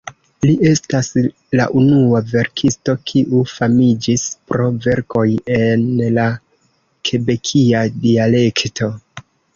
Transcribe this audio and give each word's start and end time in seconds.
Li 0.49 0.53
estas 0.67 1.09
la 1.59 1.65
unua 1.81 2.21
verkisto, 2.31 2.95
kiu 3.11 3.41
famiĝis 3.51 4.23
pro 4.53 4.65
verkoj 4.87 5.27
en 5.59 5.85
la 6.17 6.25
kebekia 7.11 7.85
dialekto. 8.07 8.91